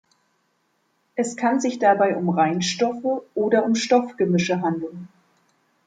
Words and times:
Es 1.13 1.37
kann 1.37 1.59
sich 1.61 1.77
dabei 1.77 2.15
um 2.15 2.29
Reinstoffe 2.31 3.21
oder 3.35 3.63
um 3.63 3.75
Stoffgemische 3.75 4.59
handeln. 4.59 5.09